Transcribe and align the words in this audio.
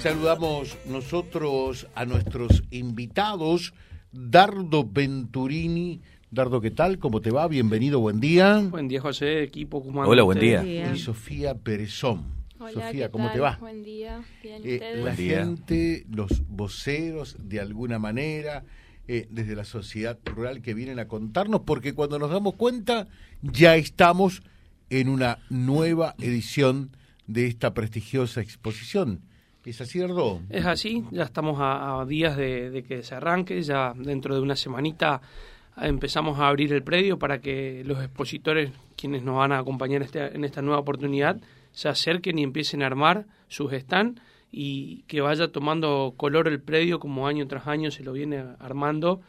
Saludamos 0.00 0.78
nosotros 0.86 1.88
a 1.96 2.04
nuestros 2.04 2.62
invitados, 2.70 3.74
Dardo 4.12 4.84
Venturini. 4.88 6.02
Dardo, 6.30 6.60
¿qué 6.60 6.70
tal? 6.70 7.00
¿Cómo 7.00 7.20
te 7.20 7.32
va? 7.32 7.48
Bienvenido, 7.48 7.98
buen 7.98 8.20
día. 8.20 8.60
Buen 8.60 8.86
día, 8.86 9.00
José, 9.00 9.42
equipo. 9.42 9.78
Hola, 9.78 10.22
buen 10.22 10.38
día. 10.38 10.64
Y 10.64 10.96
Sofía 11.00 11.56
Perezón. 11.56 12.26
Hola, 12.60 12.74
Sofía, 12.74 13.06
¿qué 13.06 13.10
¿cómo 13.10 13.24
tal? 13.24 13.34
te 13.34 13.40
va? 13.40 13.56
Buen 13.56 13.82
día, 13.82 14.22
bien, 14.40 14.62
Eh, 14.64 14.74
¿ustedes? 14.74 15.04
la 15.04 15.16
día. 15.16 15.38
gente, 15.44 16.06
los 16.08 16.46
voceros, 16.46 17.34
de 17.40 17.58
alguna 17.58 17.98
manera, 17.98 18.62
eh, 19.08 19.26
desde 19.32 19.56
la 19.56 19.64
sociedad 19.64 20.16
rural 20.24 20.62
que 20.62 20.74
vienen 20.74 21.00
a 21.00 21.08
contarnos, 21.08 21.62
porque 21.62 21.92
cuando 21.94 22.20
nos 22.20 22.30
damos 22.30 22.54
cuenta, 22.54 23.08
ya 23.42 23.74
estamos 23.74 24.44
en 24.90 25.08
una 25.08 25.38
nueva 25.50 26.14
edición 26.20 26.96
de 27.26 27.48
esta 27.48 27.74
prestigiosa 27.74 28.40
exposición. 28.42 29.22
¿Es 29.68 29.80
así, 29.80 29.98
Dardo? 29.98 30.40
Es 30.48 30.64
así, 30.64 31.04
ya 31.10 31.24
estamos 31.24 31.58
a, 31.60 32.04
días 32.06 32.36
de, 32.36 32.84
que 32.86 33.02
se 33.02 33.14
arranque, 33.14 33.60
ya 33.62 33.92
dentro 33.94 34.34
de 34.34 34.40
una 34.40 34.56
semanita 34.56 35.20
empezamos 35.76 36.38
a 36.38 36.48
abrir 36.48 36.72
el 36.72 36.82
predio 36.82 37.18
para 37.18 37.40
que 37.40 37.82
los 37.84 38.02
expositores, 38.02 38.70
quienes 38.96 39.22
nos 39.22 39.36
van 39.36 39.52
a 39.52 39.58
acompañar 39.58 40.02
este- 40.02 40.34
en 40.34 40.44
esta 40.44 40.62
nueva 40.62 40.80
oportunidad, 40.80 41.40
se 41.72 41.88
acerquen 41.88 42.38
y 42.38 42.42
empiecen 42.42 42.82
a 42.82 42.86
armar 42.86 43.26
sus 43.48 43.72
stand 43.72 44.20
y 44.50 45.02
que 45.02 45.20
vaya 45.20 45.52
tomando 45.52 46.14
color 46.16 46.48
el 46.48 46.60
predio 46.60 46.98
como 46.98 47.26
año 47.26 47.46
tras 47.46 47.66
año 47.66 47.90
se 47.90 48.02
lo 48.02 48.12
viene 48.12 48.42
armando 48.58 49.20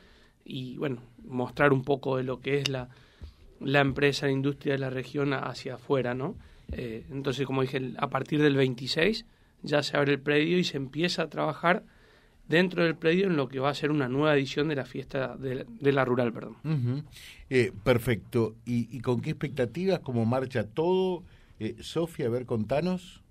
y 0.46 0.78
bueno, 0.78 1.02
mostrar 1.28 1.74
un 1.74 1.84
poco 1.84 2.18
de 2.18 2.24
lo 2.24 2.40
que 2.40 2.60
es 2.60 2.70
la, 2.70 2.90
la 3.60 3.82
empresa, 3.82 4.26
la 4.26 4.32
industria 4.32 4.74
de 4.74 4.80
la 4.80 4.90
región 4.90 5.34
hacia 5.34 5.76
afuera, 5.76 6.14
¿no? 6.14 6.36
Eh, 6.72 7.04
entonces, 7.12 7.46
como 7.46 7.62
dije, 7.62 7.92
a 7.98 8.08
partir 8.10 8.42
del 8.42 8.56
26 8.56 9.26
ya 9.64 9.84
se 9.84 9.98
abre 9.98 10.14
el 10.14 10.20
predio 10.22 10.58
y 10.58 10.64
se 10.64 10.78
empieza 10.78 11.24
a 11.24 11.30
trabajar 11.30 11.84
dentro 12.48 12.84
del 12.84 12.96
predio 12.96 13.28
en 13.28 13.38
lo 13.38 13.48
que 13.48 13.60
va 13.60 13.70
a 13.70 13.76
ser 13.76 13.92
una 13.92 14.10
nueva 14.10 14.36
edición 14.36 14.68
de 14.70 14.76
la 14.76 14.86
fiesta 14.86 15.36
de, 15.38 15.66
de 15.68 15.92
la 15.92 16.04
rural, 16.06 16.34
perdón. 16.34 16.58
Eh, 17.50 17.72
perfecto. 17.84 18.56
¿Y, 18.66 18.96
y 18.96 19.02
con 19.02 19.22
qué 19.22 19.30
expectativas? 19.32 20.00
¿Cómo 20.00 20.26
marcha 20.26 20.64
todo? 20.64 21.24
Eh, 21.60 21.76
Sofía, 21.82 22.28
a 22.28 22.30
ver, 22.30 22.46
contanos. 22.46 23.22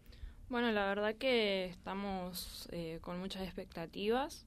Bueno, 0.48 0.70
la 0.72 0.86
verdad 0.86 1.14
que 1.16 1.66
estamos 1.66 2.69
eh, 2.72 2.98
con 3.03 3.19
muchas 3.19 3.42
expectativas, 3.42 4.47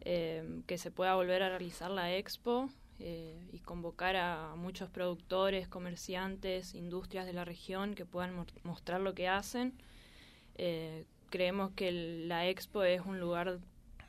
eh, 0.00 0.60
que 0.66 0.78
se 0.78 0.90
pueda 0.90 1.14
volver 1.14 1.42
a 1.42 1.48
realizar 1.48 1.90
la 1.90 2.14
expo 2.14 2.68
eh, 2.98 3.36
y 3.52 3.58
convocar 3.60 4.16
a 4.16 4.54
muchos 4.56 4.88
productores, 4.90 5.68
comerciantes, 5.68 6.74
industrias 6.74 7.26
de 7.26 7.32
la 7.32 7.44
región 7.44 7.94
que 7.94 8.04
puedan 8.04 8.34
mo- 8.34 8.46
mostrar 8.62 9.00
lo 9.00 9.14
que 9.14 9.26
hacen. 9.28 9.72
Eh, 10.56 11.04
creemos 11.30 11.72
que 11.72 11.88
el- 11.88 12.28
la 12.28 12.48
expo 12.48 12.82
es 12.82 13.00
un 13.04 13.20
lugar 13.20 13.58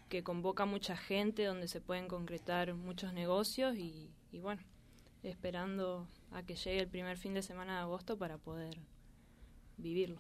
que 0.10 0.24
convoca 0.24 0.66
mucha 0.66 0.96
gente, 0.96 1.46
donde 1.46 1.68
se 1.68 1.82
pueden 1.82 2.08
concretar 2.08 2.74
muchos 2.76 3.14
negocios 3.14 3.76
y, 3.78 4.10
y 4.32 4.40
bueno, 4.40 4.62
esperando 5.24 6.08
a 6.32 6.44
que 6.44 6.56
llegue 6.56 6.80
el 6.82 6.88
primer 6.88 7.18
fin 7.18 7.34
de 7.34 7.42
semana 7.42 7.76
de 7.76 7.82
agosto 7.82 8.18
para 8.18 8.38
poder 8.38 8.76
vivirlo. 9.78 10.18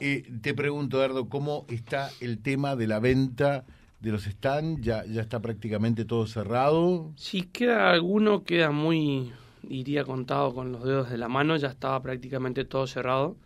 Eh, 0.00 0.24
te 0.42 0.54
pregunto, 0.54 0.98
Dardo, 0.98 1.28
¿cómo 1.28 1.64
está 1.68 2.10
el 2.20 2.38
tema 2.38 2.76
de 2.76 2.86
la 2.86 2.98
venta 3.00 3.64
de 4.00 4.12
los 4.12 4.24
stands? 4.24 4.80
¿Ya, 4.82 5.04
ya 5.06 5.22
está 5.22 5.40
prácticamente 5.40 6.04
todo 6.04 6.26
cerrado? 6.26 7.12
Si 7.16 7.42
queda 7.42 7.90
alguno, 7.90 8.44
queda 8.44 8.70
muy, 8.70 9.32
diría, 9.68 10.04
contado 10.04 10.54
con 10.54 10.72
los 10.72 10.84
dedos 10.84 11.10
de 11.10 11.18
la 11.18 11.28
mano, 11.28 11.56
ya 11.56 11.68
estaba 11.68 12.00
prácticamente 12.02 12.64
todo 12.64 12.86
cerrado. 12.86 13.36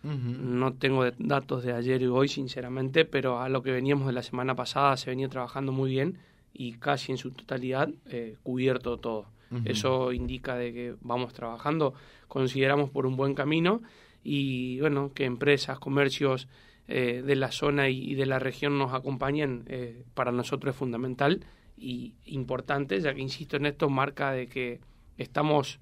No 0.58 0.72
tengo 0.74 1.04
de- 1.04 1.14
datos 1.18 1.62
de 1.64 1.72
ayer 1.72 2.02
y 2.02 2.06
hoy, 2.06 2.28
sinceramente, 2.28 3.04
pero 3.04 3.40
a 3.40 3.48
lo 3.48 3.62
que 3.62 3.72
veníamos 3.72 4.06
de 4.06 4.12
la 4.12 4.22
semana 4.22 4.54
pasada 4.54 4.96
se 4.96 5.10
venía 5.10 5.28
trabajando 5.28 5.72
muy 5.72 5.90
bien 5.90 6.18
y 6.52 6.72
casi 6.72 7.12
en 7.12 7.18
su 7.18 7.30
totalidad 7.30 7.90
eh, 8.06 8.36
cubierto 8.42 8.98
todo. 8.98 9.26
Eso 9.64 10.12
indica 10.12 10.54
de 10.54 10.72
que 10.72 10.94
vamos 11.00 11.32
trabajando, 11.32 11.94
consideramos 12.28 12.90
por 12.90 13.04
un 13.06 13.16
buen 13.16 13.34
camino 13.34 13.82
y 14.22 14.78
bueno, 14.80 15.10
que 15.12 15.24
empresas, 15.24 15.78
comercios 15.80 16.46
eh, 16.86 17.22
de 17.24 17.34
la 17.36 17.50
zona 17.50 17.88
y, 17.88 17.98
y 18.10 18.14
de 18.14 18.26
la 18.26 18.38
región 18.38 18.78
nos 18.78 18.92
acompañen, 18.94 19.64
eh, 19.68 20.04
para 20.14 20.30
nosotros 20.32 20.74
es 20.74 20.78
fundamental 20.78 21.44
y 21.76 22.14
importante, 22.26 23.00
ya 23.00 23.14
que 23.14 23.20
insisto 23.22 23.56
en 23.56 23.66
esto, 23.66 23.88
marca 23.88 24.32
de 24.32 24.46
que 24.48 24.80
estamos 25.18 25.80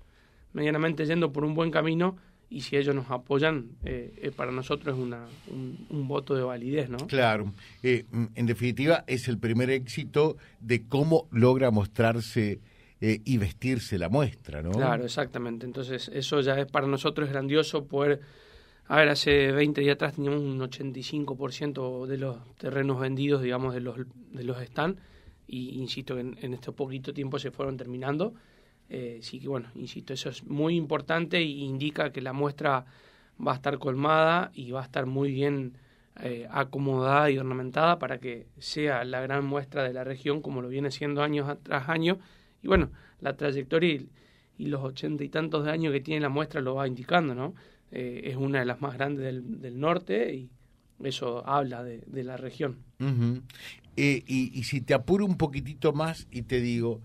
medianamente 0.52 1.04
yendo 1.06 1.32
por 1.32 1.44
un 1.44 1.54
buen 1.54 1.70
camino 1.70 2.16
y 2.50 2.62
si 2.62 2.76
ellos 2.76 2.94
nos 2.94 3.10
apoyan, 3.10 3.72
eh, 3.84 4.14
eh, 4.16 4.30
para 4.30 4.50
nosotros 4.50 4.96
es 4.96 5.02
una, 5.02 5.26
un, 5.48 5.86
un 5.90 6.08
voto 6.08 6.34
de 6.34 6.42
validez, 6.42 6.88
¿no? 6.88 6.96
Claro. 7.06 7.52
Eh, 7.82 8.06
en 8.34 8.46
definitiva, 8.46 9.04
es 9.06 9.28
el 9.28 9.38
primer 9.38 9.68
éxito 9.68 10.38
de 10.60 10.86
cómo 10.86 11.28
logra 11.30 11.70
mostrarse 11.70 12.60
eh, 13.00 13.20
y 13.24 13.38
vestirse 13.38 13.96
la 13.96 14.08
muestra, 14.08 14.60
¿no? 14.60 14.72
Claro, 14.72 15.04
exactamente. 15.04 15.64
Entonces, 15.64 16.10
eso 16.12 16.40
ya 16.40 16.58
es 16.58 16.66
para 16.66 16.88
nosotros 16.88 17.28
es 17.28 17.32
grandioso 17.32 17.84
poder. 17.84 18.20
A 18.86 18.96
ver, 18.96 19.10
hace 19.10 19.52
20 19.52 19.82
días 19.82 19.94
atrás 19.94 20.14
teníamos 20.14 20.40
un 20.40 20.58
85% 20.58 22.06
de 22.06 22.18
los 22.18 22.38
terrenos 22.56 22.98
vendidos, 22.98 23.40
digamos, 23.40 23.72
de 23.72 23.82
los, 23.82 23.98
de 24.32 24.42
los 24.42 24.60
stand, 24.62 24.98
y 25.46 25.78
insisto 25.80 26.16
que 26.16 26.22
en, 26.22 26.38
en 26.40 26.54
este 26.54 26.72
poquito 26.72 27.14
tiempo 27.14 27.38
se 27.38 27.52
fueron 27.52 27.76
terminando. 27.76 28.34
Eh, 28.90 29.18
sí 29.22 29.38
que, 29.38 29.48
bueno, 29.48 29.68
insisto, 29.74 30.12
eso 30.12 30.30
es 30.30 30.44
muy 30.44 30.76
importante 30.76 31.42
y 31.42 31.64
indica 31.64 32.10
que 32.10 32.22
la 32.22 32.32
muestra 32.32 32.86
va 33.44 33.52
a 33.52 33.54
estar 33.56 33.78
colmada 33.78 34.50
y 34.54 34.70
va 34.70 34.80
a 34.80 34.84
estar 34.84 35.06
muy 35.06 35.32
bien 35.32 35.74
eh, 36.20 36.48
acomodada 36.50 37.30
y 37.30 37.38
ornamentada 37.38 37.98
para 37.98 38.18
que 38.18 38.46
sea 38.58 39.04
la 39.04 39.20
gran 39.20 39.44
muestra 39.44 39.84
de 39.84 39.92
la 39.92 40.04
región 40.04 40.42
como 40.42 40.62
lo 40.62 40.68
viene 40.68 40.90
siendo 40.90 41.22
años 41.22 41.58
tras 41.62 41.88
años. 41.88 42.18
Y 42.62 42.68
bueno, 42.68 42.90
la 43.20 43.36
trayectoria 43.36 43.94
y, 43.94 44.66
los 44.66 44.82
ochenta 44.82 45.22
y 45.22 45.28
tantos 45.28 45.64
de 45.64 45.70
años 45.70 45.92
que 45.92 46.00
tiene 46.00 46.20
la 46.20 46.28
muestra 46.28 46.60
lo 46.60 46.74
va 46.74 46.88
indicando, 46.88 47.34
¿no? 47.34 47.54
Eh, 47.92 48.22
es 48.24 48.36
una 48.36 48.58
de 48.58 48.64
las 48.64 48.80
más 48.80 48.94
grandes 48.94 49.24
del, 49.24 49.78
norte 49.78 50.34
y 50.34 50.50
eso 51.04 51.46
habla 51.46 51.84
de, 51.84 52.24
la 52.24 52.36
región. 52.36 52.78
Eh, 53.96 54.24
y 54.26 54.62
si 54.64 54.80
te 54.80 54.94
apuro 54.94 55.24
un 55.24 55.36
poquitito 55.36 55.92
más 55.92 56.26
y 56.32 56.42
te 56.42 56.60
digo, 56.60 57.00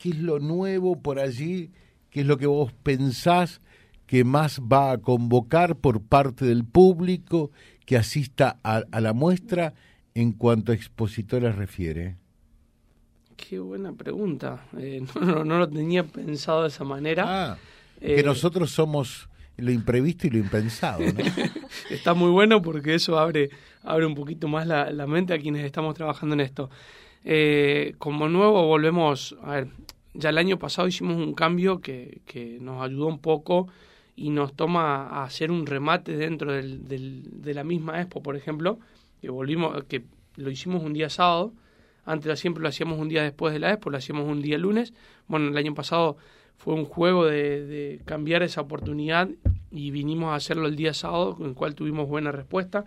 ¿qué 0.00 0.08
es 0.08 0.18
lo 0.18 0.40
nuevo 0.40 1.00
por 1.00 1.20
allí? 1.20 1.70
¿Qué 2.10 2.22
es 2.22 2.26
lo 2.26 2.38
que 2.38 2.46
vos 2.46 2.72
pensás 2.82 3.60
que 4.06 4.24
más 4.24 4.60
va 4.60 4.90
a 4.92 4.98
convocar 4.98 5.76
por 5.76 6.02
parte 6.02 6.44
del 6.44 6.64
público 6.64 7.52
que 7.84 7.96
asista 7.96 8.58
a, 8.64 8.82
a 8.90 9.00
la 9.00 9.12
muestra 9.12 9.74
en 10.14 10.32
cuanto 10.32 10.72
a 10.72 10.74
expositores 10.74 11.54
refiere? 11.54 12.16
Qué 13.36 13.58
buena 13.58 13.92
pregunta. 13.92 14.64
Eh, 14.78 15.02
no, 15.14 15.20
no, 15.20 15.44
no 15.44 15.58
lo 15.58 15.68
tenía 15.68 16.04
pensado 16.04 16.62
de 16.62 16.68
esa 16.68 16.84
manera. 16.84 17.24
Ah, 17.52 17.58
que 18.00 18.20
Eh, 18.20 18.22
nosotros 18.22 18.70
somos 18.70 19.28
lo 19.58 19.70
imprevisto 19.70 20.26
y 20.26 20.30
lo 20.30 20.38
impensado, 20.38 21.00
¿no? 21.00 21.22
Está 21.90 22.14
muy 22.14 22.30
bueno 22.30 22.62
porque 22.62 22.94
eso 22.94 23.18
abre, 23.18 23.50
abre 23.82 24.06
un 24.06 24.14
poquito 24.14 24.48
más 24.48 24.66
la, 24.66 24.90
la 24.90 25.06
mente 25.06 25.34
a 25.34 25.38
quienes 25.38 25.64
estamos 25.64 25.94
trabajando 25.94 26.34
en 26.34 26.40
esto. 26.40 26.70
Eh, 27.24 27.94
como 27.98 28.28
nuevo 28.28 28.66
volvemos, 28.66 29.36
a 29.42 29.52
ver, 29.56 29.68
ya 30.14 30.30
el 30.30 30.38
año 30.38 30.58
pasado 30.58 30.88
hicimos 30.88 31.16
un 31.16 31.34
cambio 31.34 31.80
que, 31.80 32.20
que 32.26 32.58
nos 32.60 32.82
ayudó 32.82 33.06
un 33.06 33.18
poco 33.18 33.68
y 34.16 34.30
nos 34.30 34.54
toma 34.54 35.06
a 35.08 35.24
hacer 35.24 35.50
un 35.50 35.66
remate 35.66 36.16
dentro 36.16 36.52
del, 36.52 36.88
del- 36.88 37.42
de 37.42 37.54
la 37.54 37.64
misma 37.64 38.00
expo, 38.00 38.22
por 38.22 38.36
ejemplo, 38.36 38.78
que 39.20 39.30
volvimos, 39.30 39.84
que 39.84 40.04
lo 40.36 40.50
hicimos 40.50 40.82
un 40.82 40.92
día 40.92 41.10
sábado, 41.10 41.52
antes 42.04 42.40
siempre 42.40 42.62
lo 42.62 42.68
hacíamos 42.68 42.98
un 42.98 43.08
día 43.08 43.22
después 43.22 43.52
de 43.52 43.60
la 43.60 43.70
expo, 43.70 43.90
lo 43.90 43.98
hacíamos 43.98 44.26
un 44.26 44.42
día 44.42 44.58
lunes, 44.58 44.92
bueno, 45.28 45.48
el 45.48 45.56
año 45.56 45.74
pasado 45.74 46.16
fue 46.56 46.74
un 46.74 46.84
juego 46.84 47.26
de, 47.26 47.64
de 47.66 48.00
cambiar 48.04 48.42
esa 48.42 48.60
oportunidad 48.62 49.28
y 49.70 49.90
vinimos 49.90 50.30
a 50.32 50.34
hacerlo 50.34 50.66
el 50.66 50.76
día 50.76 50.92
sábado, 50.92 51.36
con 51.36 51.46
el 51.48 51.54
cual 51.54 51.74
tuvimos 51.74 52.08
buena 52.08 52.32
respuesta. 52.32 52.84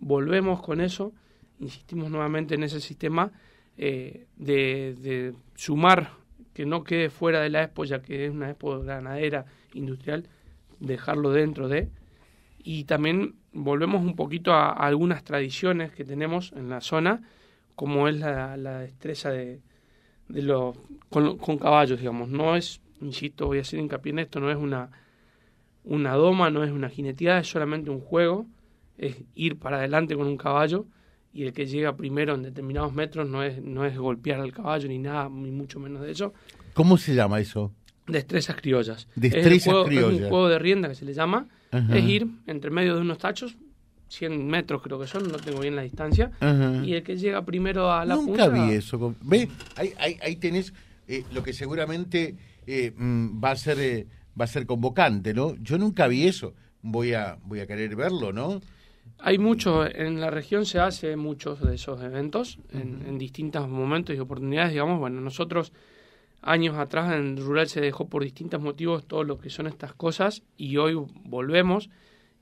Volvemos 0.00 0.60
con 0.60 0.80
eso, 0.80 1.12
insistimos 1.60 2.10
nuevamente 2.10 2.54
en 2.56 2.64
ese 2.64 2.80
sistema 2.80 3.30
eh, 3.76 4.26
de, 4.36 5.34
sumar, 5.54 6.12
que 6.52 6.66
no 6.66 6.84
quede 6.84 7.10
fuera 7.10 7.40
de 7.40 7.50
la 7.50 7.64
expo, 7.64 7.84
ya 7.84 8.00
que 8.00 8.26
es 8.26 8.30
una 8.30 8.50
expo 8.50 8.80
ganadera, 8.80 9.46
industrial, 9.72 10.28
dejarlo 10.80 11.32
dentro 11.32 11.68
de. 11.68 11.90
Y 12.58 12.84
también 12.84 13.34
volvemos 13.52 14.02
un 14.02 14.16
poquito 14.16 14.52
a, 14.52 14.70
algunas 14.70 15.24
tradiciones 15.24 15.92
que 15.92 16.04
tenemos 16.04 16.52
en 16.52 16.68
la 16.68 16.80
zona, 16.80 17.22
como 17.74 18.08
es 18.08 18.18
la, 18.18 18.56
destreza 18.56 19.30
de, 19.30 19.60
los 20.28 20.76
con, 21.08 21.38
con 21.38 21.58
caballos, 21.58 21.98
digamos. 21.98 22.28
No 22.28 22.56
es, 22.56 22.80
insisto, 23.00 23.46
voy 23.46 23.58
a 23.58 23.62
hacer 23.62 23.80
hincapié 23.80 24.12
en 24.12 24.18
esto, 24.20 24.38
no 24.38 24.50
es 24.50 24.56
una, 24.56 24.90
una 25.82 26.14
doma, 26.14 26.50
no 26.50 26.62
es 26.62 26.70
una 26.70 26.88
jineteada, 26.88 27.40
es 27.40 27.48
solamente 27.48 27.90
un 27.90 28.00
juego, 28.00 28.46
es 28.98 29.16
ir 29.34 29.58
para 29.58 29.78
adelante 29.78 30.14
con 30.14 30.28
un 30.28 30.36
caballo 30.36 30.86
y 31.34 31.42
el 31.42 31.52
que 31.52 31.66
llega 31.66 31.96
primero 31.96 32.34
en 32.34 32.42
determinados 32.42 32.94
metros 32.94 33.28
no 33.28 33.42
es, 33.42 33.60
no 33.62 33.84
es 33.84 33.98
golpear 33.98 34.40
al 34.40 34.52
caballo 34.52 34.88
ni 34.88 34.98
nada, 34.98 35.28
ni 35.28 35.50
mucho 35.50 35.78
menos 35.80 36.00
de 36.02 36.12
eso. 36.12 36.32
¿Cómo 36.74 36.96
se 36.96 37.14
llama 37.14 37.40
eso? 37.40 37.72
Destrezas 38.06 38.56
criollas. 38.56 39.08
Destrezas 39.16 39.52
es 39.52 39.64
juego- 39.64 39.82
Es 39.82 39.88
criollas. 39.88 40.20
un 40.22 40.28
juego 40.28 40.48
de 40.48 40.58
rienda 40.58 40.88
que 40.88 40.94
se 40.94 41.04
le 41.04 41.12
llama. 41.14 41.46
Ajá. 41.70 41.96
Es 41.98 42.04
ir 42.04 42.26
entre 42.46 42.70
medio 42.70 42.94
de 42.94 43.00
unos 43.00 43.18
tachos 43.18 43.56
100 44.08 44.46
metros 44.46 44.80
creo 44.82 45.00
que 45.00 45.06
son, 45.08 45.26
no 45.26 45.38
tengo 45.38 45.60
bien 45.60 45.74
la 45.74 45.82
distancia, 45.82 46.30
y 46.84 46.92
el 46.92 47.02
que 47.02 47.16
llega 47.16 47.44
primero 47.44 47.90
a 47.90 48.04
la 48.04 48.14
Nunca 48.14 48.48
vi 48.48 48.72
eso. 48.74 49.14
¿Ve? 49.22 49.48
Ahí, 49.76 49.92
ahí, 49.98 50.16
ahí 50.22 50.36
tenés 50.36 50.72
eh, 51.08 51.24
lo 51.32 51.42
que 51.42 51.52
seguramente 51.52 52.36
eh, 52.66 52.92
mm, 52.96 53.42
va 53.42 53.50
a 53.52 53.56
ser 53.56 53.80
eh, 53.80 54.06
va 54.38 54.44
a 54.44 54.48
ser 54.48 54.66
convocante, 54.66 55.34
¿no? 55.34 55.56
Yo 55.56 55.78
nunca 55.78 56.06
vi 56.06 56.28
eso. 56.28 56.54
Voy 56.82 57.12
a 57.14 57.38
voy 57.42 57.60
a 57.60 57.66
querer 57.66 57.96
verlo, 57.96 58.32
¿no? 58.32 58.60
Hay 59.18 59.38
mucho, 59.38 59.86
en 59.86 60.20
la 60.20 60.30
región 60.30 60.66
se 60.66 60.80
hace 60.80 61.16
muchos 61.16 61.60
de 61.60 61.76
esos 61.76 62.02
eventos 62.02 62.58
en, 62.72 63.04
en 63.06 63.18
distintos 63.18 63.68
momentos 63.68 64.14
y 64.14 64.18
oportunidades, 64.18 64.72
digamos, 64.72 64.98
bueno, 64.98 65.20
nosotros 65.20 65.72
años 66.42 66.76
atrás 66.76 67.12
en 67.14 67.38
rural 67.38 67.68
se 67.68 67.80
dejó 67.80 68.08
por 68.08 68.22
distintos 68.22 68.60
motivos 68.60 69.06
todo 69.06 69.24
lo 69.24 69.38
que 69.38 69.48
son 69.48 69.66
estas 69.66 69.94
cosas 69.94 70.42
y 70.58 70.76
hoy 70.76 70.94
volvemos 71.24 71.88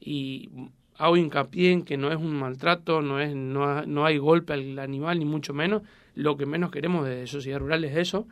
y 0.01 0.51
hago 0.97 1.17
hincapié 1.17 1.73
en 1.73 1.85
que 1.85 1.97
no 1.97 2.11
es 2.11 2.17
un 2.17 2.35
maltrato, 2.35 3.01
no 3.01 3.21
es 3.21 3.35
no, 3.35 3.87
no 3.87 4.05
hay 4.05 4.19
golpe 4.19 4.53
al 4.53 4.79
animal 4.79 5.19
ni 5.19 5.25
mucho 5.25 5.55
menos, 5.55 5.83
lo 6.15 6.37
que 6.37 6.47
menos 6.47 6.71
queremos 6.71 7.07
de 7.07 7.27
sociedad 7.27 7.61
rural 7.61 7.85
es 7.85 7.97
eso, 7.97 8.27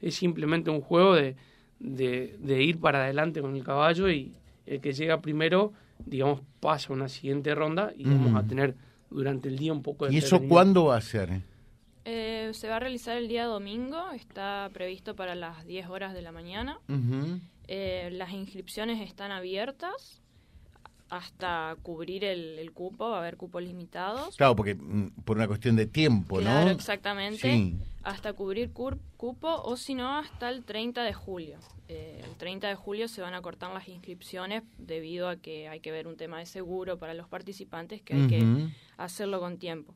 es 0.00 0.14
simplemente 0.14 0.70
un 0.70 0.80
juego 0.80 1.14
de, 1.14 1.36
de, 1.78 2.62
ir 2.62 2.80
para 2.80 3.04
adelante 3.04 3.40
con 3.40 3.54
el 3.56 3.64
caballo 3.64 4.08
y 4.10 4.32
el 4.66 4.80
que 4.80 4.92
llega 4.92 5.20
primero, 5.20 5.72
digamos, 6.04 6.40
pasa 6.60 6.92
una 6.92 7.08
siguiente 7.08 7.54
ronda 7.54 7.92
y 7.96 8.04
vamos 8.04 8.34
a 8.34 8.46
tener 8.46 8.74
durante 9.10 9.48
el 9.48 9.58
día 9.58 9.72
un 9.72 9.82
poco 9.82 10.06
de... 10.06 10.14
¿Y 10.14 10.18
eso 10.18 10.40
cuándo 10.48 10.86
va 10.86 10.96
a 10.96 11.00
ser? 11.00 11.42
Eh, 12.04 12.50
se 12.52 12.68
va 12.68 12.76
a 12.76 12.80
realizar 12.80 13.16
el 13.16 13.28
día 13.28 13.46
domingo, 13.46 14.10
está 14.12 14.70
previsto 14.72 15.16
para 15.16 15.34
las 15.34 15.66
10 15.66 15.88
horas 15.88 16.14
de 16.14 16.22
la 16.22 16.32
mañana. 16.32 16.78
Eh, 17.68 18.10
las 18.12 18.32
inscripciones 18.32 19.00
están 19.00 19.32
abiertas 19.32 20.22
hasta 21.08 21.76
cubrir 21.82 22.24
el, 22.24 22.70
cupo, 22.72 23.10
va 23.10 23.16
a 23.16 23.20
haber 23.20 23.36
cupos 23.36 23.62
limitados. 23.62 24.36
Claro, 24.36 24.56
porque 24.56 24.74
mm, 24.74 25.22
por 25.24 25.36
una 25.36 25.46
cuestión 25.46 25.76
de 25.76 25.86
tiempo, 25.86 26.38
claro, 26.38 26.70
exactamente. 26.70 27.74
Hasta 28.02 28.32
cubrir 28.32 28.70
cupo 28.72 29.62
o 29.62 29.76
si 29.76 29.94
no 29.94 30.18
hasta 30.18 30.48
el 30.48 30.64
30 30.64 31.02
de 31.02 31.12
julio. 31.12 31.58
Eh, 31.88 32.22
el 32.24 32.36
30 32.36 32.68
de 32.68 32.74
julio 32.74 33.08
se 33.08 33.20
van 33.20 33.34
a 33.34 33.42
cortar 33.42 33.72
las 33.72 33.88
inscripciones 33.88 34.62
debido 34.78 35.28
a 35.28 35.36
que 35.36 35.68
hay 35.68 35.80
que 35.80 35.92
ver 35.92 36.08
un 36.08 36.16
tema 36.16 36.38
de 36.38 36.46
seguro 36.46 36.98
para 36.98 37.14
los 37.14 37.28
participantes 37.28 38.02
que 38.02 38.14
hay 38.14 38.26
que 38.26 38.68
hacerlo 38.96 39.40
con 39.40 39.58
tiempo. 39.58 39.94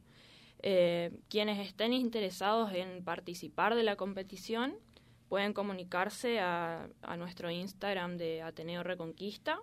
Eh, 0.63 1.11
quienes 1.29 1.59
estén 1.59 1.93
interesados 1.93 2.73
en 2.75 3.03
participar 3.03 3.75
de 3.75 3.83
la 3.83 3.97
competición 3.97 4.75
pueden 5.29 5.53
comunicarse 5.53 6.39
a, 6.41 6.89
a 7.03 7.17
nuestro 7.17 7.51
Instagram 7.51 8.17
de 8.19 8.43
Ateneo 8.43 8.83
Reconquista 8.83 9.61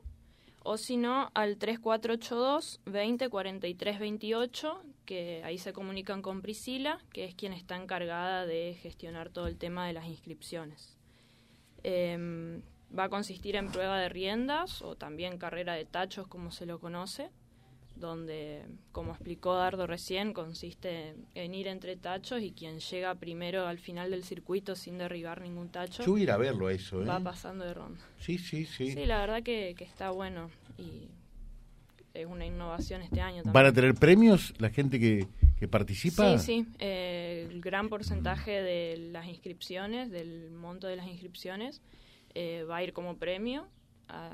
o 0.70 0.76
si 0.76 0.98
no 0.98 1.32
al 1.34 1.56
3482 1.56 2.82
20 2.84 3.30
43 3.30 4.00
28, 4.00 4.84
que 5.06 5.42
ahí 5.46 5.58
se 5.60 5.72
comunican 5.72 6.22
con 6.22 6.42
Priscila, 6.42 7.00
que 7.14 7.24
es 7.24 7.36
quien 7.36 7.54
está 7.54 7.78
encargada 7.78 8.46
de 8.46 8.78
gestionar 8.82 9.30
todo 9.30 9.48
el 9.48 9.58
tema 9.58 9.88
de 9.88 9.94
las 9.94 10.08
inscripciones. 10.08 10.98
Em, 11.84 12.62
va 12.98 13.06
a 13.06 13.10
consistir 13.10 13.56
en 13.56 13.72
prueba 13.72 13.98
de 13.98 14.10
riendas 14.10 14.82
o 14.82 14.98
también 14.98 15.38
carrera 15.38 15.74
de 15.74 15.86
tachos, 15.86 16.28
como 16.28 16.52
se 16.52 16.66
lo 16.66 16.82
conoce 16.82 17.30
donde, 18.00 18.66
como 18.92 19.12
explicó 19.12 19.56
Dardo 19.56 19.88
recién, 19.88 20.34
consiste 20.34 21.16
en 21.36 21.56
ir 21.56 21.68
entre 21.68 21.96
tachos 21.96 22.42
y 22.42 22.52
quien 22.52 22.80
llega 22.80 23.16
primero 23.16 23.68
al 23.68 23.80
final 23.80 24.12
del 24.12 24.24
circuito 24.24 24.76
sin 24.76 24.98
derribar 24.98 25.42
ningún 25.42 25.70
tacho. 25.70 26.04
Yo 26.04 26.18
ir 26.18 26.32
a 26.32 26.38
verlo 26.38 26.70
eso, 26.70 27.04
Va 27.06 27.18
¿eh? 27.18 27.24
pasando 27.24 27.66
de 27.66 27.74
ronda. 27.74 28.00
Sí, 28.20 28.38
sí, 28.38 28.66
sí. 28.66 28.92
Sí, 28.92 29.06
la 29.06 29.20
verdad 29.20 29.44
que, 29.44 29.76
está 29.80 30.12
bueno 30.12 30.50
y 30.78 31.08
es 32.14 32.26
una 32.26 32.46
innovación 32.46 33.02
este 33.02 33.22
año 33.22 33.44
también. 33.44 33.54
¿Van 33.54 33.66
a 33.66 33.74
tener 33.74 33.96
premios 33.96 34.54
la 34.60 34.70
gente 34.70 35.00
que, 35.00 35.28
participa? 35.68 36.38
Sí, 36.38 36.46
sí. 36.46 36.68
Eh, 36.80 37.48
el 37.50 37.62
gran 37.62 37.90
porcentaje 37.90 38.62
de 38.62 39.10
las 39.12 39.28
inscripciones, 39.28 40.12
del 40.12 40.52
monto 40.52 40.88
de 40.88 40.96
las 40.96 41.08
inscripciones, 41.08 41.82
eh, 42.36 42.64
va 42.70 42.78
a 42.78 42.84
ir 42.84 42.94
como 42.94 43.18
premio. 43.18 43.68
A, 44.08 44.32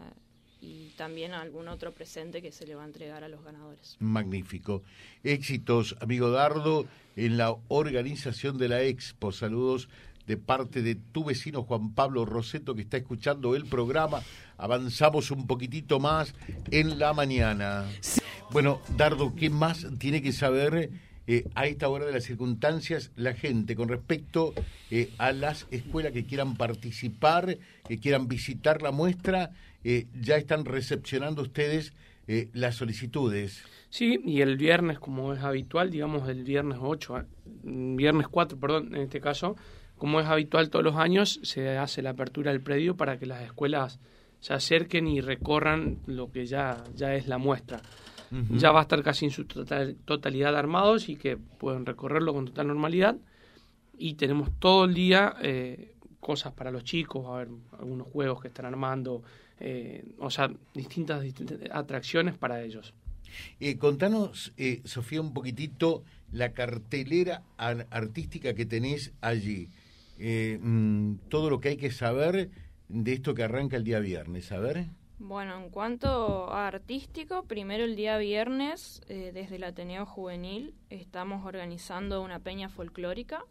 y 0.63 0.94
también 0.95 1.33
algún 1.33 1.68
otro 1.68 1.92
presente 1.92 2.42
que 2.42 2.54
se 2.54 2.65
le 2.65 2.75
va 2.75 2.83
a 2.83 2.86
entregar 2.86 3.24
a 3.24 3.27
los 3.27 3.44
ganadores. 3.44 3.98
Magnífico. 4.00 4.81
Éxitos, 5.24 5.98
amigo 6.00 6.31
Dardo, 6.31 6.86
en 7.18 7.38
la 7.38 7.54
organización 7.68 8.57
de 8.57 8.69
la 8.69 8.81
Expo. 8.81 9.33
Saludos 9.33 9.89
de 10.25 10.38
parte 10.38 10.81
de 10.81 10.95
tu 10.95 11.25
vecino 11.25 11.63
Juan 11.63 11.94
Pablo 11.94 12.24
Roseto 12.24 12.75
que 12.75 12.81
está 12.81 12.95
escuchando 12.95 13.57
el 13.57 13.65
programa. 13.65 14.21
Avanzamos 14.57 15.31
un 15.31 15.48
poquitito 15.48 16.00
más 16.00 16.33
en 16.71 16.98
la 16.98 17.12
mañana. 17.12 17.86
Bueno, 18.51 18.81
Dardo, 18.95 19.36
¿qué 19.36 19.50
más 19.50 19.86
tiene 20.00 20.21
que 20.21 20.31
saber 20.31 20.92
eh, 21.27 21.45
a 21.56 21.68
esta 21.68 21.89
hora 21.89 22.06
de 22.06 22.13
las 22.13 22.24
circunstancias 22.24 23.12
la 23.18 23.33
gente 23.33 23.75
con 23.75 23.89
respecto 23.89 24.54
eh, 24.92 25.12
a 25.18 25.33
las 25.33 25.68
escuelas 25.71 26.13
que 26.13 26.25
quieran 26.25 26.56
participar, 26.56 27.57
que 27.86 28.00
quieran 28.00 28.30
visitar 28.30 28.81
la 28.81 28.92
muestra? 28.92 29.51
Eh, 29.83 30.07
ya 30.19 30.38
están 30.38 30.65
recepcionando 30.65 31.41
ustedes 31.41 31.94
las 32.53 32.75
solicitudes. 32.75 33.65
Sí, 33.89 34.18
y 34.24 34.39
el 34.39 34.56
viernes, 34.56 34.97
como 34.97 35.33
es 35.33 35.44
habitual, 35.44 35.91
digamos 35.91 36.30
el 36.30 36.45
viernes 36.45 36.80
8, 36.81 37.25
viernes 37.63 38.30
4, 38.30 38.57
perdón, 38.57 38.95
en 38.95 39.01
este 39.01 39.19
caso, 39.19 39.57
como 39.97 40.21
es 40.21 40.27
habitual 40.27 40.69
todos 40.69 40.85
los 40.85 40.95
años, 40.95 41.41
se 41.44 41.77
hace 41.77 42.01
la 42.01 42.12
apertura 42.12 42.51
del 42.51 42.62
predio 42.62 42.95
para 42.95 43.19
que 43.19 43.25
las 43.25 43.41
escuelas 43.41 44.00
se 44.39 44.53
acerquen 44.53 45.06
y 45.06 45.19
recorran 45.19 46.00
lo 46.06 46.31
que 46.31 46.45
ya, 46.45 46.86
ya 46.95 47.13
es 47.13 47.27
la 47.27 47.38
muestra 47.38 47.81
ya 48.50 48.71
va 48.71 48.79
a 48.79 48.81
estar 48.83 49.03
casi 49.03 49.25
en 49.25 49.31
su 49.31 49.45
totalidad 49.45 50.56
armados 50.56 51.09
y 51.09 51.15
que 51.15 51.38
pueden 51.38 51.86
recorrerlo 51.86 52.33
con 52.33 52.45
total 52.45 52.68
normalidad. 52.68 53.18
Y 53.97 54.15
tenemos 54.15 54.50
todo 54.59 54.86
el 54.86 54.94
día 54.94 55.36
eh, 55.41 55.93
cosas 56.24 56.54
para 56.54 56.72
los 56.72 56.84
chicos, 56.84 57.28
a 57.28 57.38
ver, 57.38 57.50
algunos 57.78 58.08
juegos 58.08 58.42
que 58.42 58.48
están 58.48 58.66
armando, 58.66 59.22
eh, 59.60 60.04
o 60.18 60.31
sea, 60.31 60.50
distintas, 60.74 61.24
atracciones 61.72 62.38
para 62.38 62.64
ellos. 62.64 62.94
Eh, 63.60 63.78
contanos, 63.78 64.54
eh, 64.58 64.81
Sofía, 64.86 65.22
un 65.22 65.34
poquitito 65.34 66.04
la 66.31 66.54
cartelera 66.54 67.44
artística 67.58 68.54
que 68.54 68.66
tenés 68.66 69.14
allí. 69.22 69.70
Mm, 70.18 71.16
todo 71.30 71.50
lo 71.50 71.60
que 71.60 71.70
hay 71.70 71.78
que 71.78 71.92
saber 71.92 72.50
de 72.88 73.14
esto 73.14 73.34
que 73.34 73.44
arranca 73.44 73.78
el 73.78 73.84
día 73.84 74.00
viernes, 74.00 74.52
a 74.52 74.60
ver. 74.60 74.88
Bueno, 75.25 75.56
en 75.58 75.70
cuanto 75.70 76.52
a 76.52 76.68
artístico, 76.68 77.44
primero 77.44 77.86
el 77.86 77.96
día 77.96 78.18
viernes, 78.18 79.02
eh, 79.08 79.31
desde 79.34 79.56
el 79.56 79.64
Ateneo 79.64 80.06
Juvenil, 80.06 80.74
estamos 80.90 81.46
organizando 81.46 82.22
una 82.22 82.40
peña 82.40 82.68
folclórica. 82.68 83.46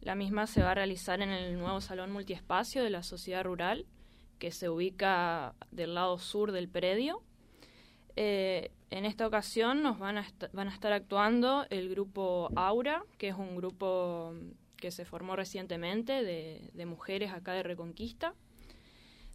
La 0.00 0.14
misma 0.14 0.46
se 0.46 0.62
va 0.62 0.72
a 0.72 0.74
realizar 0.74 1.20
en 1.20 1.30
el 1.30 1.58
nuevo 1.58 1.80
Salón 1.80 2.12
Multiespacio 2.12 2.82
de 2.82 2.90
la 2.90 3.02
Sociedad 3.02 3.44
Rural, 3.44 3.86
que 4.38 4.50
se 4.50 4.68
ubica 4.68 5.54
del 5.70 5.94
lado 5.94 6.18
sur 6.18 6.52
del 6.52 6.68
predio. 6.68 7.22
Eh, 8.16 8.70
en 8.90 9.04
esta 9.04 9.26
ocasión 9.26 9.82
nos 9.82 9.98
van 9.98 10.18
a, 10.18 10.22
estar 10.22 10.92
actuando 10.92 11.66
el 11.70 11.88
grupo 11.88 12.50
Aura, 12.56 13.04
que 13.18 13.28
es 13.28 13.34
un 13.34 13.56
grupo 13.56 14.34
que 14.76 14.90
se 14.90 15.04
formó 15.04 15.36
recientemente 15.36 16.22
de 16.22 16.86
mujeres 16.86 17.32
acá 17.32 17.52
de 17.52 17.62
Reconquista 17.62 18.34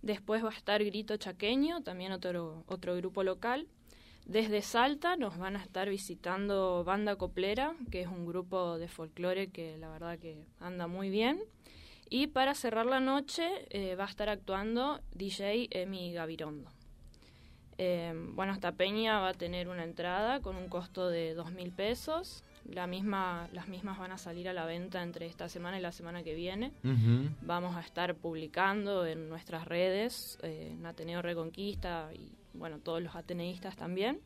Después 0.03 0.43
va 0.43 0.49
a 0.49 0.53
estar 0.53 0.83
Grito 0.83 1.15
Chaqueño, 1.15 1.81
también 1.81 2.11
otro 2.11 2.65
grupo 2.67 3.23
local. 3.23 3.69
Desde 4.25 4.61
Salta 4.61 5.15
nos 5.15 5.37
van 5.37 5.55
a 5.55 5.61
estar 5.61 5.89
visitando 5.89 6.83
Banda 6.83 7.15
Coplera, 7.15 7.75
que 7.91 8.01
es 8.01 8.07
un 8.07 8.25
grupo 8.25 8.77
de 8.77 8.87
folclore 8.87 9.49
que 9.49 9.77
la 9.77 9.89
verdad 9.89 10.17
que 10.17 10.45
anda 10.59 10.87
muy 10.87 11.09
bien. 11.09 11.39
Y 12.09 12.27
para 12.27 12.53
cerrar 12.53 12.85
la 12.85 12.99
noche 12.99 13.47
eh, 13.69 13.95
va 13.95 14.05
a 14.05 14.09
estar 14.09 14.29
actuando 14.29 15.01
DJ 15.13 15.67
Emi 15.71 16.13
Gavirondo. 16.13 16.71
Eh, 17.77 18.13
bueno, 18.15 18.53
esta 18.53 18.71
peña 18.71 19.19
va 19.19 19.29
a 19.29 19.33
tener 19.33 19.67
una 19.67 19.83
entrada 19.83 20.39
con 20.41 20.55
un 20.55 20.69
costo 20.69 21.09
de 21.09 21.33
dos 21.33 21.51
mil 21.51 21.71
pesos 21.71 22.43
la 22.65 22.87
misma, 22.87 23.49
las 23.51 23.67
mismas 23.67 23.97
van 23.97 24.11
a 24.11 24.17
salir 24.17 24.47
a 24.47 24.53
la 24.53 24.65
venta 24.65 25.03
entre 25.03 25.25
esta 25.25 25.49
semana 25.49 25.77
y 25.77 25.81
la 25.81 25.91
semana 25.91 26.23
que 26.23 26.33
viene. 26.33 26.71
Vamos 27.41 27.75
a 27.75 27.81
estar 27.81 28.15
publicando 28.15 29.05
en 29.05 29.29
nuestras 29.29 29.65
redes, 29.65 30.37
eh, 30.43 30.69
en 30.71 30.85
Ateneo 30.85 31.21
Reconquista 31.21 32.09
y 32.13 32.31
bueno, 32.53 32.79
todos 32.79 33.01
los 33.01 33.15
ateneístas 33.15 33.75
también. 33.75 34.19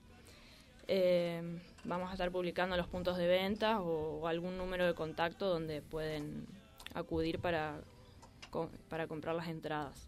Eh, 0.88 1.41
vamos 1.84 2.10
a 2.10 2.13
estar 2.13 2.31
publicando 2.31 2.77
los 2.77 2.88
puntos 2.88 3.17
de 3.17 3.27
venta 3.27 3.81
o, 3.81 4.27
algún 4.27 4.57
número 4.57 4.86
de 4.86 4.93
contacto 4.93 5.50
donde 5.50 5.81
pueden 5.81 6.48
acudir 6.93 7.39
para, 7.39 7.81
para 8.89 9.07
comprar 9.07 9.36
las 9.36 9.48
entradas. 9.48 10.07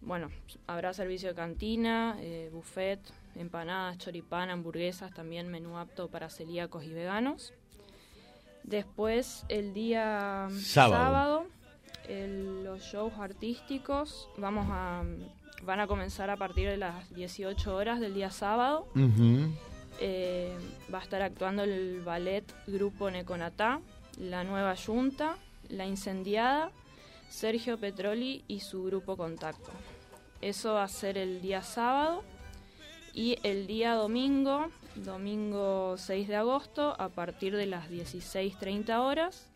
Bueno, 0.00 0.30
habrá 0.66 0.92
servicio 0.92 1.28
de 1.30 1.34
cantina, 1.34 2.16
eh, 2.20 2.50
buffet, 2.52 3.00
empanadas, 3.34 3.98
choripán, 3.98 4.50
hamburguesas, 4.50 5.12
también 5.14 5.48
menú 5.48 5.78
apto 5.78 6.08
para 6.08 6.28
celíacos 6.30 6.84
y 6.84 6.92
veganos. 6.92 7.52
Después, 8.62 9.44
el 9.48 9.72
día 9.72 10.48
sábado, 10.60 11.46
los 12.08 12.82
shows 12.82 13.14
artísticos 13.18 14.28
vamos 14.36 14.66
a, 14.70 15.04
van 15.66 15.80
a 15.80 15.86
comenzar 15.86 16.30
a 16.30 16.36
partir 16.36 16.68
de 16.68 16.76
las 16.76 17.12
18 17.14 17.74
horas 17.74 18.00
del 18.00 18.14
día 18.14 18.30
sábado. 18.30 18.86
Eh, 20.00 20.56
va 20.92 21.00
a 21.00 21.02
estar 21.02 21.22
actuando 21.22 21.64
el 21.64 22.00
ballet 22.02 22.44
Grupo 22.66 23.10
Neconatá, 23.10 23.80
La 24.18 24.44
Nueva 24.44 24.76
Junta, 24.76 25.36
La 25.68 25.86
Incendiada, 25.86 26.70
Sergio 27.28 27.78
Petroli 27.78 28.44
y 28.46 28.60
su 28.60 28.84
grupo 28.84 29.16
Contacto. 29.16 29.72
Eso 30.40 30.74
va 30.74 30.84
a 30.84 30.88
ser 30.88 31.18
el 31.18 31.40
día 31.40 31.62
sábado 31.62 32.22
y 33.12 33.38
el 33.42 33.66
día 33.66 33.94
domingo, 33.94 34.68
domingo 34.94 35.96
6 35.96 36.28
de 36.28 36.36
agosto, 36.36 36.94
a 37.00 37.08
partir 37.08 37.56
de 37.56 37.66
las 37.66 37.90
16.30 37.90 38.98
horas, 39.00 39.48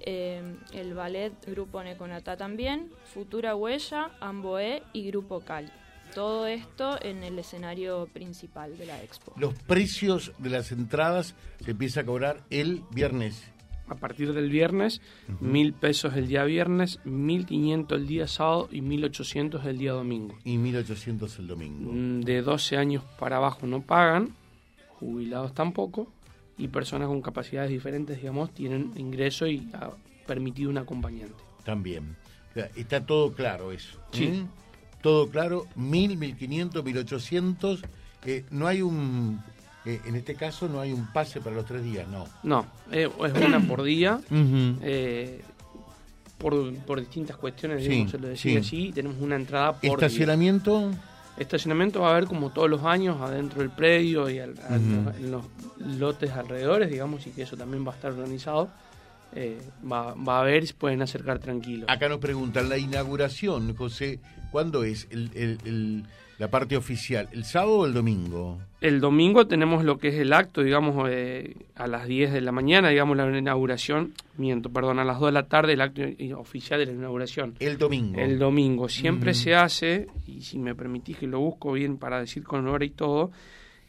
eh, 0.00 0.42
el 0.72 0.94
ballet 0.94 1.32
Grupo 1.46 1.82
Neconatá 1.82 2.36
también, 2.36 2.90
Futura 3.12 3.54
Huella, 3.54 4.10
Amboé 4.20 4.82
y 4.92 5.06
Grupo 5.08 5.40
Cali. 5.40 5.70
Todo 6.14 6.46
esto 6.46 6.98
en 7.02 7.24
el 7.24 7.38
escenario 7.38 8.08
principal 8.12 8.78
de 8.78 8.86
la 8.86 9.02
expo. 9.02 9.32
Los 9.36 9.54
precios 9.54 10.32
de 10.38 10.50
las 10.50 10.72
entradas 10.72 11.34
se 11.62 11.72
empieza 11.72 12.00
a 12.00 12.04
cobrar 12.04 12.42
el 12.50 12.82
viernes. 12.90 13.50
A 13.88 13.94
partir 13.94 14.32
del 14.32 14.50
viernes, 14.50 15.00
mil 15.40 15.72
pesos 15.72 16.16
el 16.16 16.26
día 16.26 16.42
viernes, 16.44 16.98
mil 17.04 17.46
quinientos 17.46 17.98
el 17.98 18.06
día 18.08 18.26
sábado 18.26 18.68
y 18.72 18.80
mil 18.80 19.04
ochocientos 19.04 19.64
el 19.64 19.78
día 19.78 19.92
domingo. 19.92 20.36
Y 20.44 20.58
mil 20.58 20.76
ochocientos 20.76 21.38
el 21.38 21.46
domingo. 21.46 21.92
Mm, 21.92 22.20
De 22.22 22.42
12 22.42 22.76
años 22.76 23.04
para 23.18 23.36
abajo 23.36 23.66
no 23.66 23.82
pagan, 23.82 24.34
jubilados 24.98 25.54
tampoco, 25.54 26.08
y 26.58 26.68
personas 26.68 27.08
con 27.08 27.20
capacidades 27.22 27.70
diferentes, 27.70 28.18
digamos, 28.18 28.52
tienen 28.52 28.92
ingreso 28.96 29.46
y 29.46 29.68
ha 29.74 29.90
permitido 30.26 30.70
un 30.70 30.78
acompañante. 30.78 31.34
También. 31.64 32.16
Está 32.74 33.04
todo 33.04 33.32
claro 33.34 33.72
eso. 33.72 33.98
Sí. 34.12 34.44
Todo 35.02 35.28
claro, 35.28 35.66
mil, 35.76 36.16
mil 36.16 36.36
quinientos, 36.36 36.82
mil 36.84 36.96
ochocientos. 36.98 37.82
Eh, 38.24 38.44
no 38.50 38.66
hay 38.66 38.82
un, 38.82 39.40
eh, 39.84 40.00
en 40.06 40.16
este 40.16 40.34
caso 40.34 40.68
no 40.68 40.80
hay 40.80 40.92
un 40.92 41.06
pase 41.12 41.40
para 41.40 41.54
los 41.54 41.64
tres 41.66 41.84
días, 41.84 42.08
no. 42.08 42.26
No, 42.42 42.66
eh, 42.90 43.08
es 43.24 43.32
una 43.46 43.60
por 43.60 43.82
día, 43.84 44.20
eh, 44.82 45.42
por, 46.38 46.74
por 46.78 46.98
distintas 46.98 47.36
cuestiones, 47.36 47.82
Sí, 47.84 47.88
digamos, 47.90 48.10
se 48.10 48.18
lo 48.18 48.28
decía 48.28 48.52
sí. 48.52 48.58
así, 48.58 48.92
tenemos 48.92 49.18
una 49.20 49.36
entrada 49.36 49.74
por 49.74 50.00
día. 50.08 50.08
Estacionamiento, 51.36 52.00
va 52.00 52.08
a 52.08 52.10
haber 52.12 52.26
como 52.26 52.50
todos 52.50 52.70
los 52.70 52.82
años 52.84 53.20
adentro 53.20 53.60
del 53.60 53.70
predio 53.70 54.28
y 54.30 54.38
al- 54.38 54.54
al- 54.68 54.80
en 55.18 55.30
los 55.30 55.44
lotes 55.98 56.30
alrededores, 56.32 56.90
digamos, 56.90 57.26
y 57.26 57.30
que 57.30 57.42
eso 57.42 57.56
también 57.56 57.86
va 57.86 57.92
a 57.92 57.94
estar 57.94 58.12
organizado. 58.12 58.68
Eh, 59.38 59.58
va, 59.90 60.14
va 60.14 60.38
a 60.38 60.40
haber 60.40 60.64
y 60.64 60.66
se 60.68 60.74
pueden 60.74 61.02
acercar 61.02 61.38
tranquilos. 61.38 61.88
acá 61.90 62.08
nos 62.08 62.18
preguntan, 62.18 62.70
la 62.70 62.78
inauguración, 62.78 63.76
José, 63.76 64.18
¿cuándo 64.50 64.82
es 64.82 65.06
el, 65.10 65.30
el- 65.34 65.58
el- 65.66 66.02
la 66.38 66.48
parte 66.50 66.76
oficial? 66.76 67.28
¿El 67.32 67.44
sábado 67.44 67.78
o 67.80 67.86
el 67.86 67.92
domingo? 67.94 68.58
El 68.80 69.00
domingo 69.00 69.46
tenemos 69.46 69.84
lo 69.84 69.98
que 69.98 70.08
es 70.08 70.14
el 70.16 70.32
acto, 70.32 70.62
digamos, 70.62 71.08
eh, 71.10 71.54
a 71.74 71.86
las 71.86 72.06
10 72.06 72.32
de 72.32 72.40
la 72.40 72.50
mañana, 72.52 72.88
digamos, 72.90 73.16
la 73.16 73.38
inauguración, 73.38 74.12
miento, 74.38 74.70
perdón, 74.70 74.98
a 74.98 75.04
las 75.04 75.18
2 75.18 75.28
de 75.28 75.32
la 75.32 75.46
tarde 75.48 75.74
el 75.74 75.80
acto 75.82 76.02
oficial 76.38 76.78
de 76.80 76.86
la 76.86 76.92
inauguración. 76.92 77.54
El 77.58 77.76
domingo. 77.78 78.18
El 78.18 78.38
domingo 78.38 78.88
siempre 78.88 79.32
Mm. 79.32 79.34
se 79.34 79.54
hace, 79.54 80.06
y 80.26 80.40
si 80.42 80.58
me 80.58 80.74
permitís 80.74 81.18
que 81.18 81.26
lo 81.26 81.40
busco 81.40 81.72
bien 81.72 81.98
para 81.98 82.20
decir 82.20 82.42
con 82.42 82.66
hora 82.68 82.84
y 82.86 82.90
todo, 82.90 83.30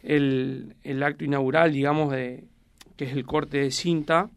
el, 0.03 0.75
el 0.83 1.03
acto 1.03 1.23
inaugural, 1.25 1.71
digamos, 1.71 2.11
de 2.11 2.43
que 2.95 3.05
es 3.05 3.11
el 3.13 3.25
corte 3.25 3.59
de 3.59 3.71
cinta, 3.71 4.29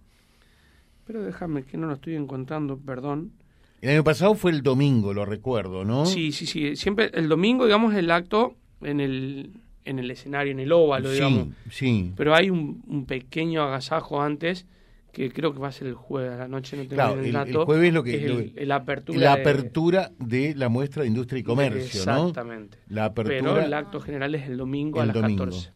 pero 1.12 1.24
déjame 1.24 1.64
que 1.64 1.76
no 1.76 1.88
lo 1.88 1.94
estoy 1.94 2.14
encontrando, 2.14 2.78
perdón. 2.78 3.32
El 3.80 3.90
año 3.90 4.04
pasado 4.04 4.36
fue 4.36 4.52
el 4.52 4.62
domingo, 4.62 5.12
lo 5.12 5.24
recuerdo, 5.24 5.84
¿no? 5.84 6.06
Sí, 6.06 6.30
sí, 6.30 6.46
sí, 6.46 6.76
siempre 6.76 7.10
el 7.14 7.28
domingo, 7.28 7.64
digamos, 7.64 7.94
el 7.94 8.12
acto 8.12 8.54
en 8.80 9.00
el, 9.00 9.50
en 9.84 9.98
el 9.98 10.08
escenario, 10.12 10.52
en 10.52 10.60
el 10.60 10.70
óvalo, 10.70 11.10
digamos. 11.10 11.48
sí, 11.64 11.70
sí. 11.70 12.12
Pero 12.16 12.34
hay 12.36 12.48
un, 12.50 12.84
un 12.86 13.06
pequeño 13.06 13.60
agasajo 13.64 14.22
antes, 14.22 14.66
que 15.12 15.32
creo 15.32 15.52
que 15.52 15.58
va 15.58 15.66
a 15.68 15.72
ser 15.72 15.88
el 15.88 15.94
jueves 15.94 16.30
a 16.30 16.36
la 16.36 16.46
noche, 16.46 16.76
no 16.76 16.82
tengo 16.84 16.94
Claro, 16.94 17.14
el- 17.14 17.20
el 17.20 17.26
el 17.26 17.32
dato. 17.32 17.66
jueves 17.66 17.92
lo 17.92 18.04
que- 18.04 18.14
es 18.14 18.30
lo 18.30 18.38
el, 18.38 18.70
apertura. 18.70 19.18
La 19.18 19.32
apertura 19.32 20.12
de 20.20 20.54
la 20.54 20.68
muestra 20.68 21.02
de 21.02 21.08
industria 21.08 21.40
y 21.40 21.42
comercio, 21.42 22.06
¿no? 22.06 22.28
Exactamente. 22.28 22.78
La 22.88 23.06
apertura. 23.06 23.36
Pero 23.40 23.60
el 23.60 23.74
acto 23.74 24.00
general 24.00 24.36
es 24.36 24.46
el 24.48 24.56
domingo 24.58 25.00
a 25.00 25.02
El 25.02 25.08
las 25.08 25.14
domingo. 25.16 25.44
14. 25.46 25.72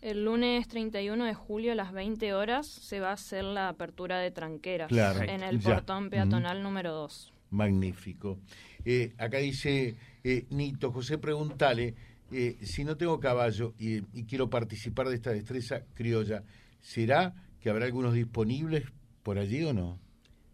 El 0.00 0.24
lunes 0.24 0.66
31 0.68 1.24
de 1.26 1.34
julio 1.34 1.72
a 1.72 1.74
las 1.74 1.92
20 1.92 2.32
horas 2.32 2.66
se 2.66 3.00
va 3.00 3.10
a 3.10 3.14
hacer 3.14 3.44
la 3.44 3.68
apertura 3.68 4.18
de 4.18 4.30
tranqueras 4.30 4.88
Claro, 4.88 5.20
en 5.22 5.42
el 5.42 5.60
ya. 5.60 5.74
portón 5.74 6.08
peatonal 6.08 6.62
número 6.62 6.92
2. 6.92 7.32
Magnífico. 7.50 8.38
Eh, 8.84 9.12
acá 9.18 9.38
dice 9.38 9.94
eh, 10.24 10.46
Nito, 10.50 10.90
José, 10.90 11.18
pregúntale, 11.18 11.94
eh, 12.32 12.56
si 12.62 12.84
no 12.84 12.96
tengo 12.96 13.20
caballo 13.20 13.74
y, 13.78 13.96
y 14.18 14.24
quiero 14.24 14.48
participar 14.48 15.08
de 15.08 15.16
esta 15.16 15.32
destreza 15.32 15.82
criolla, 15.94 16.44
¿será 16.80 17.34
que 17.60 17.68
habrá 17.68 17.84
algunos 17.84 18.14
disponibles 18.14 18.84
por 19.22 19.36
allí 19.38 19.62
o 19.64 19.74
no? 19.74 19.98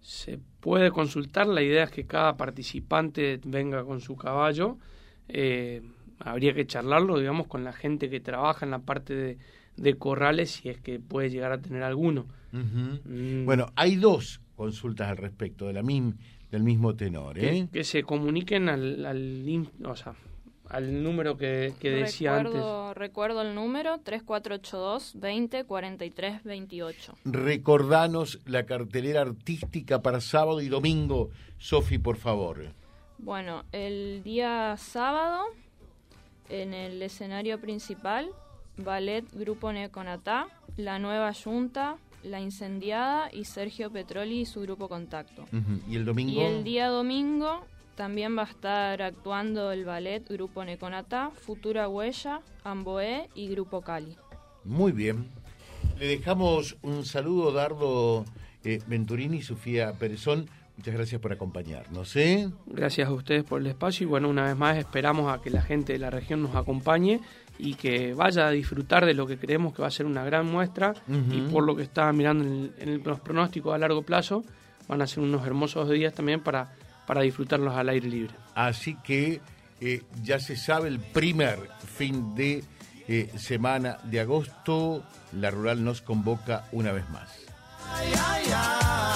Se 0.01 0.39
puede 0.61 0.91
consultar, 0.91 1.47
la 1.47 1.63
idea 1.63 1.85
es 1.85 1.91
que 1.91 2.05
cada 2.07 2.37
participante 2.37 3.41
venga 3.45 3.85
con 3.85 4.01
su 4.01 4.17
caballo. 4.17 4.79
Habría 6.27 6.53
que 6.55 6.67
charlarlo, 6.67 7.19
digamos, 7.19 7.47
con 7.47 7.65
la 7.65 7.73
gente 7.73 8.11
que 8.11 8.21
trabaja 8.21 8.65
en 8.67 8.71
la 8.73 8.81
parte 8.81 9.15
de, 9.15 9.39
de 9.77 9.95
corrales, 9.97 10.51
si 10.51 10.69
es 10.69 10.79
que 10.79 10.99
puede 10.99 11.31
llegar 11.31 11.53
a 11.53 11.59
tener 11.59 11.83
alguno. 11.83 12.27
Mm, 12.53 13.45
Bueno, 13.45 13.67
hay 13.77 13.97
dos 13.97 14.41
consultas 14.57 15.09
al 15.09 15.17
respecto, 15.19 15.67
de 15.67 15.73
la 15.73 15.83
mim- 15.83 16.17
del 16.51 16.63
mismo 16.63 16.95
tenor. 16.95 17.39
¿eh? 17.39 17.69
que 17.73 17.85
se 17.85 18.03
comuniquen 18.03 18.69
al, 18.69 19.05
al, 19.05 19.69
o 19.85 19.95
sea, 19.97 20.15
al 20.71 21.03
número 21.03 21.37
que, 21.37 21.75
que 21.79 21.91
decía 21.91 22.37
antes. 22.37 22.55
recuerdo, 22.55 22.95
recuerdo 22.95 23.43
el 23.43 23.55
número 23.55 23.99
3482 24.03 25.13
20 25.21 25.65
43 25.65 26.43
28. 26.45 27.15
Recordanos 27.25 28.41
la 28.47 28.65
cartelera 28.67 29.23
artística 29.23 30.03
para 30.03 30.21
sábado 30.21 30.61
y 30.61 30.69
domingo, 30.69 31.31
Sofi, 31.59 31.99
por 31.99 32.17
favor. 32.17 32.65
Bueno, 33.19 33.65
el 33.73 34.23
día 34.23 34.77
sábado 34.77 35.45
en 36.49 36.75
el 36.75 37.03
escenario 37.03 37.61
principal, 37.61 38.31
Ballet 38.77 39.25
Grupo 39.33 39.73
Neconatá, 39.73 40.49
La 40.77 40.99
Nueva 40.99 41.33
Junta, 41.33 41.97
La 42.23 42.41
Incendiada 42.41 43.31
y 43.33 43.45
Sergio 43.45 43.91
Petroli 43.91 44.41
y 44.41 44.47
su 44.47 44.61
grupo 44.61 44.89
Contacto. 44.89 45.45
¿Y 45.89 45.97
el 45.97 46.05
domingo? 46.05 46.33
Y 46.33 46.41
el 46.41 46.65
día 46.65 46.89
domingo 46.89 47.65
también 47.97 48.37
va 48.37 48.43
a 48.43 48.47
estar 48.47 49.01
actuando 49.03 49.73
el 49.73 49.85
ballet 49.85 50.29
Grupo 50.29 50.65
Neconatá, 50.65 51.31
Futura 51.31 51.89
Huella, 51.89 52.43
Amboé 52.63 53.31
y 53.35 53.49
Grupo 53.49 53.81
Cali. 53.81 54.17
Muy 54.65 54.93
bien. 54.93 55.31
Le 55.99 56.07
dejamos 56.07 56.77
un 56.83 57.07
saludo, 57.07 57.53
Dardo 57.53 58.25
eh, 58.65 58.81
Venturini 58.87 59.39
y 59.39 59.43
Sofía 59.43 59.95
Perezón. 59.95 60.51
Muchas 60.77 60.95
gracias 60.95 61.21
por 61.21 61.33
acompañarnos. 61.33 62.15
¿eh? 62.17 62.49
Gracias 62.67 63.09
a 63.09 63.13
ustedes 63.13 63.45
por 63.45 63.61
el 63.61 63.67
espacio 63.67 64.05
y 64.05 64.09
bueno, 64.09 64.29
una 64.29 64.45
vez 64.45 64.57
más 64.57 64.77
esperamos 64.77 65.33
a 65.33 65.41
que 65.43 65.51
la 65.51 65.63
gente 65.63 65.95
de 65.95 65.99
la 65.99 66.11
región 66.11 66.43
nos 66.43 66.55
acompañe 66.55 67.21
y 67.59 67.75
que 67.75 68.13
vaya 68.13 68.47
a 68.47 68.51
disfrutar 68.51 69.07
de 69.07 69.15
lo 69.15 69.27
que 69.27 69.39
creemos 69.39 69.73
que 69.75 69.81
va 69.81 69.89
a 69.89 69.91
ser 69.91 70.05
una 70.05 70.23
gran 70.25 70.45
muestra 70.47 70.93
y 71.31 71.41
por 71.51 71.65
lo 71.65 71.75
que 71.75 71.83
está 71.83 72.13
mirando 72.13 72.45
en, 72.45 72.73
el- 72.79 72.89
en 72.97 73.03
los 73.05 73.21
pronósticos 73.21 73.75
a 73.75 73.79
largo 73.79 74.03
plazo 74.03 74.45
van 74.87 75.01
a 75.01 75.07
ser 75.07 75.21
unos 75.21 75.47
hermosos 75.47 75.89
días 75.91 76.13
también 76.13 76.41
para, 76.43 76.75
para 77.07 77.23
disfrutarlos 77.23 77.75
al 77.75 77.89
aire 77.89 78.07
libre. 78.09 78.35
Así 78.55 78.97
que 79.03 79.41
eh, 79.81 80.03
ya 80.23 80.39
se 80.39 80.57
sabe 80.57 80.89
el 80.89 81.01
primer 81.01 81.59
fin 81.97 82.35
de 82.35 82.63
eh, 83.09 83.31
semana 83.39 83.97
de 84.05 84.21
agosto. 84.21 85.03
La 85.33 85.51
Rural 85.51 85.83
nos 85.83 86.03
convoca 86.03 86.67
una 86.73 86.93
vez 86.93 87.09
más. 87.09 87.31
Se 87.99 89.16